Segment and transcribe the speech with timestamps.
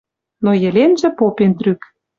[0.43, 1.81] Но Еленжӹ попен трӱк;